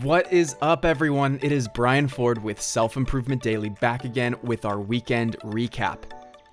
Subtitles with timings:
[0.00, 1.38] What is up, everyone?
[1.42, 5.98] It is Brian Ford with Self Improvement Daily back again with our weekend recap.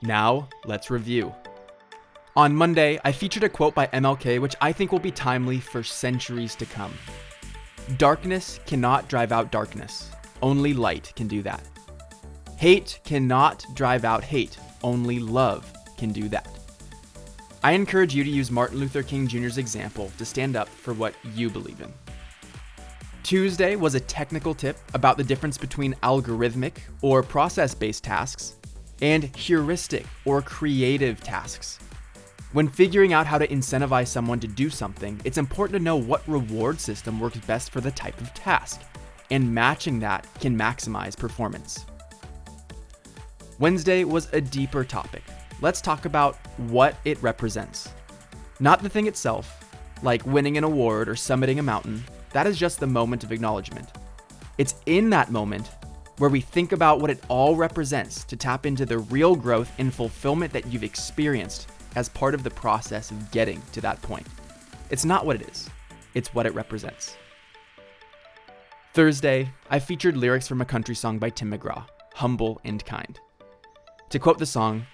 [0.02, 1.34] Now, let's review.
[2.36, 5.84] On Monday, I featured a quote by MLK which I think will be timely for
[5.84, 6.94] centuries to come
[7.98, 10.12] Darkness cannot drive out darkness,
[10.42, 11.64] only light can do that.
[12.58, 16.59] Hate cannot drive out hate, only love can do that.
[17.62, 21.14] I encourage you to use Martin Luther King Jr.'s example to stand up for what
[21.36, 21.94] you believe in.
[23.24, 28.54] Tuesday was a technical tip about the difference between algorithmic or process based tasks
[29.02, 31.80] and heuristic or creative tasks.
[32.54, 36.28] When figuring out how to incentivize someone to do something, it's important to know what
[36.28, 38.82] reward system works best for the type of task,
[39.32, 41.86] and matching that can maximize performance.
[43.60, 45.24] Wednesday was a deeper topic.
[45.62, 47.90] Let's talk about what it represents.
[48.62, 49.66] Not the thing itself,
[50.02, 53.90] like winning an award or summiting a mountain, that is just the moment of acknowledgement.
[54.58, 55.70] It's in that moment
[56.18, 59.94] where we think about what it all represents to tap into the real growth and
[59.94, 64.28] fulfillment that you've experienced as part of the process of getting to that point.
[64.90, 65.70] It's not what it is,
[66.14, 67.18] it's what it represents.
[68.94, 73.20] Thursday, I featured lyrics from a country song by Tim McGraw, Humble and Kind.
[74.10, 74.86] To quote the song,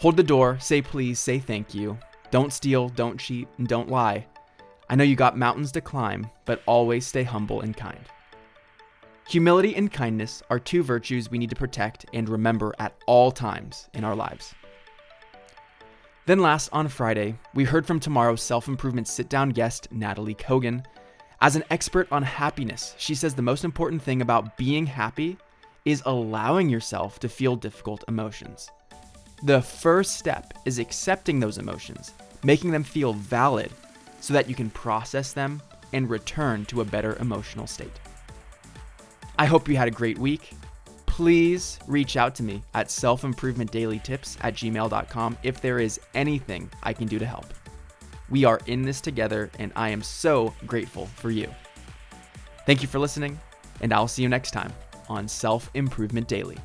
[0.00, 1.96] hold the door, say please, say thank you.
[2.30, 4.26] Don't steal, don't cheat, and don't lie.
[4.88, 8.00] I know you got mountains to climb, but always stay humble and kind.
[9.28, 13.88] Humility and kindness are two virtues we need to protect and remember at all times
[13.94, 14.54] in our lives.
[16.26, 20.84] Then, last on Friday, we heard from tomorrow's self improvement sit down guest, Natalie Kogan.
[21.42, 25.38] As an expert on happiness, she says the most important thing about being happy
[25.84, 28.70] is allowing yourself to feel difficult emotions.
[29.42, 32.12] The first step is accepting those emotions,
[32.44, 33.70] making them feel valid,
[34.20, 37.98] so that you can process them and return to a better emotional state.
[39.38, 40.52] I hope you had a great week.
[41.06, 47.06] Please reach out to me at selfimprovementdailytips at gmail.com if there is anything I can
[47.06, 47.46] do to help.
[48.28, 51.48] We are in this together, and I am so grateful for you.
[52.66, 53.40] Thank you for listening,
[53.80, 54.72] and I'll see you next time
[55.08, 56.58] on Self Improvement Daily.